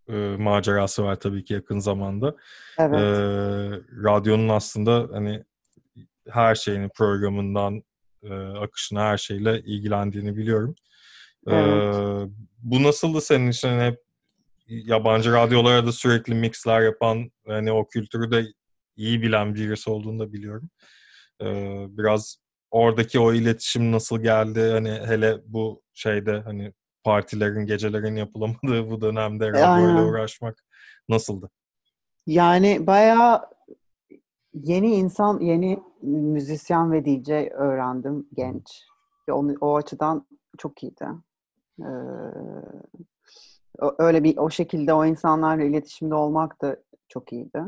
e, 0.08 0.12
macerası 0.38 1.04
var 1.04 1.16
tabii 1.20 1.44
ki 1.44 1.54
yakın 1.54 1.78
zamanda. 1.78 2.36
Evet. 2.78 2.98
E, 2.98 3.04
radyonun 4.04 4.48
aslında 4.48 5.08
hani 5.12 5.44
her 6.28 6.54
şeyini 6.54 6.88
programından 6.88 7.82
e, 8.22 8.34
akışına 8.34 9.04
her 9.04 9.16
şeyle 9.16 9.60
ilgilendiğini 9.60 10.36
biliyorum. 10.36 10.74
E, 11.46 11.54
Evet. 11.54 12.28
bu 12.58 12.82
nasıldı 12.82 13.20
senin 13.20 13.50
için? 13.50 13.68
Hani 13.68 13.82
hep 13.82 13.98
yabancı 14.66 15.32
radyolara 15.32 15.86
da 15.86 15.92
sürekli 15.92 16.34
mixler 16.34 16.80
yapan 16.80 17.30
hani 17.46 17.72
o 17.72 17.88
kültürü 17.88 18.30
de 18.30 18.44
iyi 18.96 19.22
bilen 19.22 19.54
birisi 19.54 19.90
olduğunu 19.90 20.18
da 20.18 20.32
biliyorum. 20.32 20.70
Ee, 21.42 21.86
biraz 21.88 22.36
oradaki 22.70 23.20
o 23.20 23.32
iletişim 23.32 23.92
nasıl 23.92 24.22
geldi? 24.22 24.70
Hani 24.72 24.90
hele 24.90 25.40
bu 25.46 25.82
şeyde 25.94 26.40
hani 26.40 26.72
partilerin, 27.04 27.66
gecelerin 27.66 28.16
yapılamadığı 28.16 28.90
bu 28.90 29.00
dönemde 29.00 29.48
radyoyla 29.48 30.00
Aynen. 30.00 30.08
uğraşmak 30.08 30.64
nasıldı? 31.08 31.50
Yani 32.26 32.86
bayağı 32.86 33.42
yeni 34.54 34.94
insan, 34.94 35.40
yeni 35.40 35.82
müzisyen 36.02 36.92
ve 36.92 37.04
DJ 37.04 37.30
öğrendim 37.52 38.28
genç. 38.34 38.82
Ve 39.28 39.32
onu, 39.32 39.54
o 39.60 39.76
açıdan 39.76 40.26
çok 40.58 40.82
iyiydi. 40.82 41.06
Ee, 41.80 41.84
öyle 43.98 44.24
bir 44.24 44.36
o 44.36 44.50
şekilde 44.50 44.92
o 44.92 45.04
insanlarla 45.04 45.64
iletişimde 45.64 46.14
olmak 46.14 46.62
da 46.62 46.76
çok 47.08 47.32
iyiydi. 47.32 47.62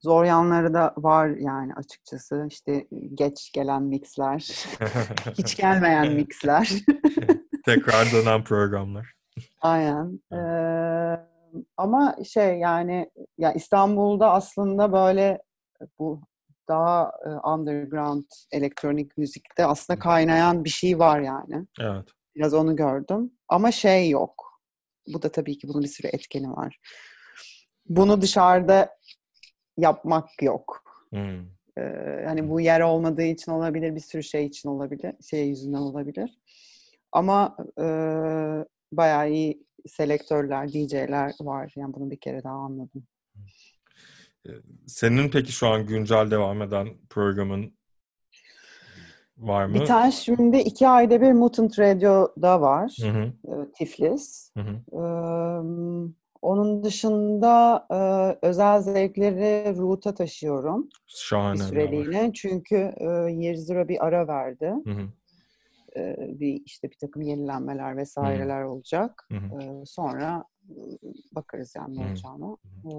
Zor 0.00 0.24
yanları 0.24 0.74
da 0.74 0.94
var 0.96 1.28
yani 1.28 1.74
açıkçası. 1.74 2.46
İşte 2.48 2.86
geç 3.14 3.52
gelen 3.52 3.82
mixler, 3.82 4.38
hiç 5.38 5.56
gelmeyen 5.56 6.12
mixler. 6.12 6.70
Tekrar 7.66 8.06
dönen 8.12 8.44
programlar. 8.44 9.12
Aynen. 9.60 10.20
Ee, 10.32 11.20
ama 11.76 12.16
şey 12.24 12.58
yani 12.58 13.10
ya 13.38 13.52
İstanbul'da 13.52 14.30
aslında 14.30 14.92
böyle 14.92 15.42
bu 15.98 16.20
daha 16.68 17.12
underground 17.44 18.24
elektronik 18.52 19.18
müzikte 19.18 19.66
aslında 19.66 19.98
kaynayan 19.98 20.64
bir 20.64 20.70
şey 20.70 20.98
var 20.98 21.20
yani. 21.20 21.66
Evet. 21.80 22.08
Biraz 22.36 22.54
onu 22.54 22.76
gördüm. 22.76 23.32
Ama 23.48 23.72
şey 23.72 24.10
yok. 24.10 24.60
Bu 25.06 25.22
da 25.22 25.32
tabii 25.32 25.58
ki 25.58 25.68
bunun 25.68 25.82
bir 25.82 25.88
sürü 25.88 26.08
etkeni 26.08 26.52
var. 26.52 26.78
Bunu 27.88 28.22
dışarıda 28.22 28.96
yapmak 29.76 30.42
yok. 30.42 30.82
Hmm. 31.10 31.40
Ee, 31.78 32.24
hani 32.26 32.50
bu 32.50 32.60
yer 32.60 32.80
olmadığı 32.80 33.22
için 33.22 33.52
olabilir, 33.52 33.94
bir 33.94 34.00
sürü 34.00 34.22
şey 34.22 34.46
için 34.46 34.68
olabilir, 34.68 35.14
şey 35.30 35.48
yüzünden 35.48 35.78
olabilir. 35.78 36.38
Ama 37.12 37.56
e, 37.78 37.86
bayağı 38.92 39.30
iyi 39.30 39.66
selektörler, 39.88 40.68
DJ'ler 40.68 41.32
var. 41.40 41.72
Yani 41.76 41.94
bunu 41.94 42.10
bir 42.10 42.16
kere 42.16 42.44
daha 42.44 42.54
anladım. 42.54 43.06
Senin 44.86 45.30
peki 45.30 45.52
şu 45.52 45.68
an 45.68 45.86
güncel 45.86 46.30
devam 46.30 46.62
eden 46.62 46.88
programın 47.10 47.72
var 49.38 49.66
mı? 49.66 49.74
Bir 49.74 49.86
tane 49.86 50.12
şimdi 50.12 50.58
iki 50.58 50.88
ayda 50.88 51.20
bir 51.20 51.32
Mutant 51.32 51.78
Radio'da 51.78 52.60
var. 52.60 52.96
Hı 53.00 53.08
hı, 53.08 53.32
e, 53.44 53.72
Tiflis. 53.72 54.50
hı 54.54 54.60
hı. 54.60 54.76
Ee, 54.92 56.25
onun 56.46 56.84
dışında 56.84 57.86
e, 57.90 57.98
özel 58.46 58.80
zevkleri 58.80 59.76
Root'a 59.78 60.14
taşıyorum 60.14 60.88
Şahane. 61.06 61.54
bir 61.54 61.58
süreliğine. 61.58 62.32
Çünkü 62.34 62.76
e, 62.96 63.04
Year 63.32 63.54
Zero 63.54 63.88
bir 63.88 64.06
ara 64.06 64.28
verdi. 64.28 64.72
Hı 64.84 64.90
hı, 64.90 65.08
Ee, 65.96 66.16
bir 66.40 66.62
işte 66.66 66.90
bir 66.90 66.96
takım 67.00 67.22
yenilenmeler 67.22 67.96
vesaireler 67.96 68.62
olacak. 68.62 69.28
hı 69.30 69.36
hı. 69.38 69.62
Ee, 69.62 69.84
sonra 69.86 70.44
e, 70.70 70.74
bakarız 71.32 71.74
yani 71.76 71.96
ne 71.96 72.04
Hı. 72.04 72.08
olacağını. 72.08 72.56
Ee, 72.84 72.90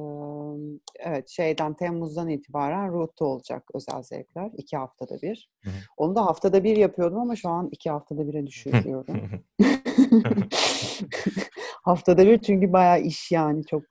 evet 1.00 1.30
şeyden 1.30 1.74
Temmuz'dan 1.74 2.30
itibaren 2.30 2.92
Root'ta 2.94 3.26
olacak 3.26 3.64
özel 3.74 4.04
zevkler. 4.04 4.52
iki 4.58 4.78
haftada 4.78 5.22
bir. 5.22 5.50
Hı 5.64 5.70
hı. 5.70 5.74
Onu 5.98 6.16
da 6.16 6.26
haftada 6.26 6.64
bir 6.64 6.78
yapıyordum 6.78 7.20
ama 7.20 7.36
şu 7.36 7.50
an 7.50 7.70
iki 7.72 7.90
haftada 7.90 8.28
bire 8.28 8.48
düşürüyorum. 8.48 9.22
haftada 11.88 12.26
bir 12.28 12.38
çünkü 12.40 12.74
bayağı 12.74 13.02
iş 13.02 13.32
yani 13.32 13.66
çok 13.66 13.84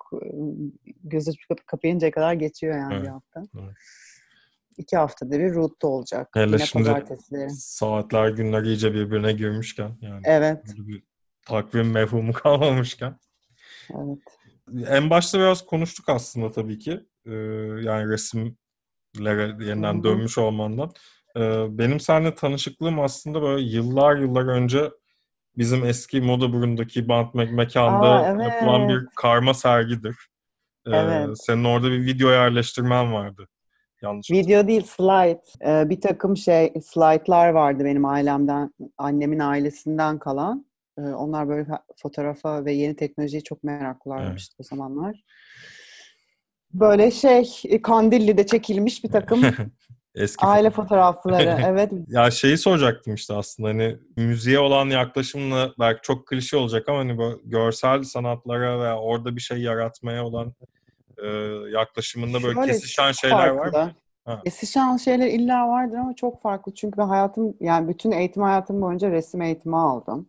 gözü 1.04 1.30
kap- 1.48 1.66
kapayıncaya 1.66 2.10
kadar 2.10 2.32
geçiyor 2.32 2.76
yani 2.78 2.90
bir 2.90 2.96
Evet, 2.96 3.10
hafta. 3.10 3.42
evet. 3.58 3.74
İki 4.78 4.96
haftada 4.96 5.38
bir 5.38 5.54
Root'ta 5.54 5.88
olacak. 5.88 6.28
Hele 6.34 6.46
Yine 6.46 6.58
şimdi 6.58 6.84
pazartesileri. 6.84 7.50
saatler 7.50 8.28
günler 8.28 8.62
iyice 8.62 8.94
birbirine 8.94 9.32
girmişken 9.32 9.98
yani 10.00 10.20
Evet, 10.24 10.62
bir 10.76 11.02
takvim 11.46 11.90
mefhumu 11.90 12.32
kalmamışken. 12.42 13.18
evet. 13.94 14.18
En 14.88 15.10
başta 15.10 15.38
biraz 15.38 15.66
konuştuk 15.66 16.08
aslında 16.08 16.50
tabii 16.50 16.78
ki. 16.78 17.00
Ee, 17.26 17.32
yani 17.82 18.08
resimlere 18.08 19.64
yeniden 19.64 19.94
Hı 19.94 19.98
hı. 19.98 20.04
dönmüş 20.04 20.38
olmandan. 20.38 20.92
Ee, 21.36 21.66
benim 21.78 22.00
seninle 22.00 22.34
tanışıklığım 22.34 23.00
aslında 23.00 23.42
böyle 23.42 23.66
yıllar 23.66 24.16
yıllar 24.16 24.46
önce 24.48 24.90
bizim 25.58 25.84
eski 25.84 26.20
Moda 26.20 26.52
Burun'daki 26.52 27.08
Band 27.08 27.26
Me- 27.34 27.50
mekanda 27.52 28.06
Aa, 28.08 28.28
evet. 28.30 28.42
yapılan 28.52 28.88
bir 28.88 29.06
karma 29.16 29.54
sergidir. 29.54 30.16
Ee, 30.86 30.90
Evet. 30.96 31.28
Senin 31.46 31.64
orada 31.64 31.90
bir 31.90 32.04
video 32.06 32.30
yerleştirmen 32.30 33.12
vardı. 33.12 33.48
Yanlış 34.02 34.30
Video 34.30 34.66
değil, 34.68 34.82
slide. 34.84 35.42
Ee, 35.66 35.90
bir 35.90 36.00
takım 36.00 36.36
şey, 36.36 36.72
slaytlar 36.84 37.48
vardı 37.48 37.84
benim 37.84 38.04
ailemden, 38.04 38.70
annemin 38.98 39.38
ailesinden 39.38 40.18
kalan. 40.18 40.66
Ee, 40.98 41.00
onlar 41.02 41.48
böyle 41.48 41.62
fa- 41.62 41.82
fotoğrafa 42.02 42.64
ve 42.64 42.72
yeni 42.72 42.96
teknolojiye 42.96 43.40
çok 43.42 43.64
meraklılarmıştı 43.64 44.56
o 44.58 44.62
zamanlar. 44.62 45.24
Böyle 46.72 47.10
şey, 47.10 47.50
e, 47.64 47.82
Kandilli'de 47.82 48.46
çekilmiş 48.46 49.04
bir 49.04 49.08
takım 49.10 49.40
Eski 50.16 50.46
aile 50.46 50.70
fotoğraf. 50.70 51.22
fotoğrafları. 51.22 51.62
Evet, 51.66 51.92
Ya 52.08 52.30
şeyi 52.30 52.58
soracaktım 52.58 53.14
işte 53.14 53.34
aslında 53.34 53.68
hani 53.68 53.98
müziğe 54.16 54.58
olan 54.58 54.86
yaklaşımla 54.86 55.72
belki 55.78 56.00
çok 56.02 56.26
klişe 56.26 56.56
olacak 56.56 56.88
ama 56.88 56.98
hani 56.98 57.18
böyle 57.18 57.36
görsel 57.44 58.02
sanatlara 58.02 58.80
veya 58.80 58.98
orada 58.98 59.36
bir 59.36 59.40
şey 59.40 59.58
yaratmaya 59.58 60.24
olan 60.24 60.54
e, 61.22 61.26
yaklaşımında 61.72 62.42
böyle 62.42 62.54
Şöyle 62.54 62.72
kesişen 62.72 63.12
şeyler 63.12 63.48
var 63.48 63.66
mı? 63.66 63.72
farklı. 63.72 63.94
Ha. 64.24 64.40
Kesişen 64.44 64.96
şeyler 64.96 65.26
illa 65.26 65.68
vardır 65.68 65.96
ama 65.96 66.14
çok 66.14 66.42
farklı. 66.42 66.74
Çünkü 66.74 66.98
ben 66.98 67.06
hayatım, 67.06 67.54
yani 67.60 67.88
bütün 67.88 68.10
eğitim 68.10 68.42
hayatım 68.42 68.82
boyunca 68.82 69.10
resim 69.10 69.42
eğitimi 69.42 69.76
aldım. 69.76 70.28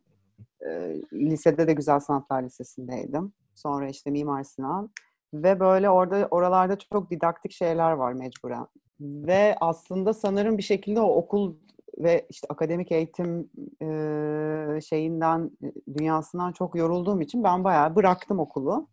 Ee, 0.65 0.95
lisede 1.13 1.67
de 1.67 1.73
Güzel 1.73 1.99
Sanatlar 1.99 2.43
Lisesi'ndeydim. 2.43 3.33
Sonra 3.55 3.89
işte 3.89 4.09
Mimar 4.11 4.43
Sinan. 4.43 4.89
Ve 5.33 5.59
böyle 5.59 5.89
orada 5.89 6.27
oralarda 6.31 6.77
çok 6.93 7.11
didaktik 7.11 7.51
şeyler 7.51 7.91
var 7.91 8.13
mecburen. 8.13 8.67
Ve 9.01 9.55
aslında 9.61 10.13
sanırım 10.13 10.57
bir 10.57 10.63
şekilde 10.63 11.01
o 11.01 11.15
okul 11.15 11.55
ve 11.97 12.25
işte 12.29 12.47
akademik 12.49 12.91
eğitim 12.91 13.49
e, 13.81 14.81
şeyinden, 14.81 15.51
dünyasından 15.97 16.51
çok 16.51 16.75
yorulduğum 16.75 17.21
için 17.21 17.43
ben 17.43 17.63
bayağı 17.63 17.95
bıraktım 17.95 18.39
okulu. 18.39 18.87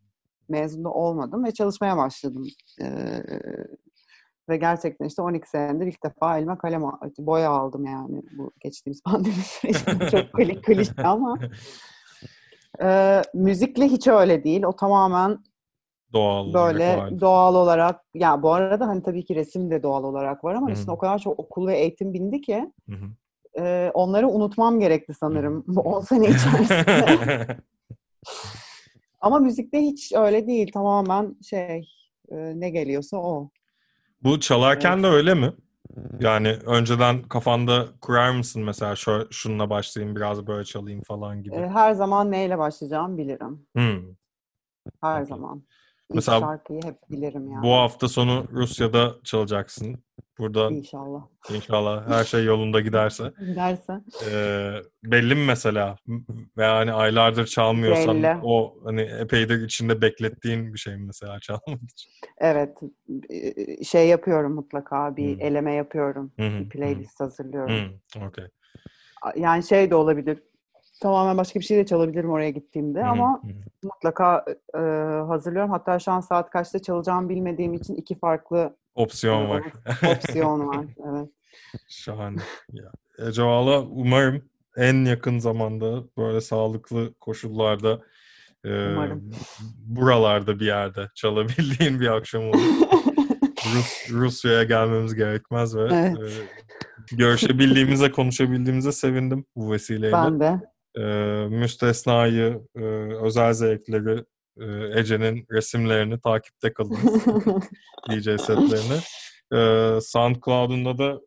Mezun 0.49 0.85
olmadım 0.85 1.45
ve 1.45 1.51
çalışmaya 1.53 1.97
başladım. 1.97 2.45
E, 2.81 2.87
Ve 4.49 4.57
gerçekten 4.57 5.07
işte 5.07 5.23
12 5.23 5.51
senedir 5.51 5.87
ilk 5.87 6.05
defa 6.05 6.39
elime 6.39 6.59
kalem 6.59 6.85
al- 6.85 6.99
boya 7.19 7.51
aldım 7.51 7.85
yani 7.85 8.23
bu 8.39 8.53
geçtiğimiz 8.61 9.03
pandemi 9.05 9.35
sürecinde. 9.35 10.09
Çok 10.11 10.21
kli- 10.21 10.61
klişe 10.63 10.93
ama 11.05 11.39
e, 12.83 13.23
müzikle 13.35 13.85
hiç 13.89 14.09
öyle 14.09 14.45
değil. 14.45 14.63
O 14.65 14.77
tamamen 14.77 15.39
Doğal 16.15 16.47
olarak 16.47 16.55
böyle 16.55 16.97
vardı. 16.97 17.21
doğal 17.21 17.55
olarak 17.55 18.01
ya 18.15 18.43
bu 18.43 18.53
arada 18.53 18.87
hani 18.87 19.03
tabii 19.03 19.25
ki 19.25 19.35
resim 19.35 19.71
de 19.71 19.83
doğal 19.83 20.05
olarak 20.05 20.45
var 20.45 20.55
ama 20.55 20.69
Hı 20.69 20.73
üstüne 20.73 20.95
o 20.95 20.99
kadar 20.99 21.19
çok 21.19 21.39
okul 21.39 21.67
ve 21.67 21.79
eğitim 21.79 22.15
bindi 22.15 22.41
ki 22.41 22.73
e, 23.59 23.91
onları 23.95 24.29
unutmam 24.29 24.81
gerekti 24.81 25.15
sanırım 25.15 25.65
bu 25.67 25.81
10 25.81 26.01
sene 26.01 26.29
içerisinde. 26.29 27.47
Ama 29.21 29.39
müzikte 29.39 29.81
hiç 29.81 30.13
öyle 30.13 30.47
değil. 30.47 30.73
Tamamen 30.73 31.37
şey 31.43 31.89
e, 32.29 32.37
ne 32.61 32.71
geliyorsa 32.71 33.17
o. 33.17 33.51
Bu 34.23 34.41
çalarken 34.41 35.03
de 35.03 35.07
öyle 35.07 35.35
mi? 35.35 35.53
Yani 36.21 36.49
önceden 36.67 37.23
kafanda 37.23 37.87
kurar 38.01 38.31
mısın 38.31 38.63
mesela 38.63 38.97
şu, 38.97 39.29
şununla 39.31 39.71
başlayayım 39.71 40.17
biraz 40.17 40.47
böyle 40.47 40.65
çalayım 40.65 41.03
falan 41.03 41.43
gibi. 41.43 41.57
Her 41.57 41.93
zaman 41.93 42.31
neyle 42.31 42.59
başlayacağımı 42.59 43.19
bilirim. 43.19 43.67
Hmm. 43.75 44.03
Her 45.01 45.21
Okey. 45.21 45.27
zaman. 45.27 45.63
Mesela 46.15 46.41
şarkıyı 46.41 46.83
hep 46.83 46.97
bilirim 47.11 47.51
yani. 47.53 47.63
Bu 47.63 47.73
hafta 47.73 48.09
sonu 48.09 48.47
Rusya'da 48.53 49.15
çalacaksın. 49.25 50.05
Burada 50.39 50.71
İnşallah. 50.71 51.23
inşallah 51.55 52.09
her 52.09 52.25
şey 52.25 52.45
yolunda 52.45 52.81
giderse. 52.81 53.33
Derse. 53.57 53.93
Ee, 54.31 54.75
belli 55.05 55.35
mi 55.35 55.45
mesela? 55.47 55.97
Ve 56.57 56.65
hani 56.65 56.93
aylardır 56.93 57.47
çalmıyorsan 57.47 58.23
Belli. 58.23 58.37
o 58.43 58.77
hani 58.85 59.01
epeydir 59.03 59.63
içinde 59.65 60.01
beklettiğin 60.01 60.75
bir 60.75 60.79
şey 60.79 60.97
mi 60.97 61.07
mesela 61.07 61.41
çalmak 61.41 61.83
için? 61.93 62.11
Evet. 62.39 62.79
Şey 63.87 64.09
yapıyorum 64.09 64.55
mutlaka. 64.55 65.17
Bir 65.17 65.35
Hmm. 65.35 65.47
eleme 65.47 65.75
yapıyorum. 65.75 66.33
Hı, 66.39 66.43
Bir 66.43 66.69
playlist 66.69 67.21
hazırlıyorum. 67.21 67.75
hı. 67.75 68.19
Hmm, 68.21 68.27
okey. 68.29 68.45
Yani 69.37 69.63
şey 69.63 69.91
de 69.91 69.95
olabilir. 69.95 70.43
Tamamen 71.01 71.37
başka 71.39 71.61
bir 71.61 71.65
şey 71.65 71.79
de 71.79 71.87
çalabilirim 71.87 72.31
oraya 72.31 72.51
gittiğimde 72.51 73.01
Hı 73.01 73.05
hı, 73.05 73.11
ama 73.11 73.43
hı 73.43 73.47
hı. 73.47 73.53
mutlaka 73.83 74.45
e, 74.75 74.79
hazırlıyorum. 75.29 75.71
Hatta 75.71 75.99
şu 75.99 76.13
an 76.13 76.21
saat 76.21 76.51
kaçta 76.51 76.79
çalacağımı 76.79 77.29
bilmediğim 77.29 77.75
için 77.75 77.95
iki 77.95 78.19
farklı 78.19 78.77
Opsiyon 78.95 79.49
var. 79.49 79.63
opsiyon 80.17 80.67
var. 80.69 80.87
Evet. 81.09 81.29
Şahane. 81.89 82.41
Ya, 82.73 82.91
Ece 83.29 83.43
Valla 83.43 83.81
umarım 83.83 84.43
en 84.77 85.05
yakın 85.05 85.39
zamanda 85.39 86.03
böyle 86.19 86.41
sağlıklı 86.41 87.15
koşullarda 87.15 88.01
e, 88.65 88.69
Umarım. 88.93 89.31
buralarda 89.87 90.61
bir 90.61 90.67
yerde 90.67 91.09
çalabildiğin 91.15 92.01
bir 92.01 92.07
akşam 92.17 92.43
olur. 92.49 92.59
Rus, 93.75 94.11
Rusya'ya 94.11 94.63
gelmemiz 94.65 95.15
gerekmez 95.15 95.77
ve 95.77 95.89
Evet. 95.93 96.19
e, 96.19 97.17
görüşebildiğimize, 97.17 98.11
konuşabildiğimize 98.11 98.93
sevindim 98.93 99.45
bu 99.57 99.73
vesileyle. 99.73 100.13
Ben 100.13 100.41
de. 100.41 100.61
E, 100.99 101.03
müstesnayı, 101.51 102.61
e, 102.77 102.81
özel 103.23 103.53
zevkleri, 103.53 104.25
e, 104.61 105.01
Ece'nin 105.01 105.47
resimlerini 105.51 106.21
takipte 106.21 106.73
kalınız. 106.73 107.25
DJ 108.11 108.25
setlerini. 108.25 109.01
Ee, 109.53 109.99
SoundCloud'unda 110.01 110.99
da 110.99 111.21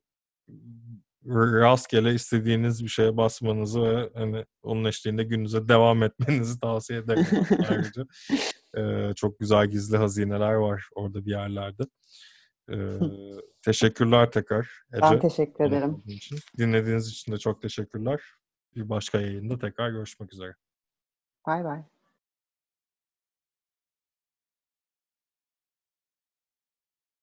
rastgele 1.60 2.14
istediğiniz 2.14 2.84
bir 2.84 2.90
şeye 2.90 3.18
basmanızı 3.18 3.82
ve 3.84 4.10
hani 4.14 4.46
onun 4.62 4.86
eşliğinde 4.86 5.24
gününüze 5.24 5.68
devam 5.68 6.04
etmenizi 6.04 6.60
tavsiye 6.60 7.00
ederim 7.00 7.26
ayrıca. 7.70 8.06
Ee, 8.78 9.14
çok 9.16 9.40
güzel 9.40 9.68
gizli 9.68 9.98
hazineler 9.98 10.54
var 10.54 10.90
orada 10.96 11.26
bir 11.26 11.32
yerlerde. 11.32 11.84
Ee, 12.72 12.76
teşekkürler 13.62 14.32
tekrar 14.32 14.70
Ece. 14.94 15.02
Ben 15.02 15.20
teşekkür 15.20 15.64
ederim. 15.64 16.04
Dinlediğiniz 16.58 17.10
için 17.10 17.32
de 17.32 17.38
çok 17.38 17.62
teşekkürler. 17.62 18.22
Bir 18.78 18.90
başka 18.90 19.22
yayında 19.22 19.60
tekrar 19.60 19.90
görüşmek 19.90 20.34
üzere. 20.34 20.56
Bay 21.46 21.64
bay. 21.64 21.84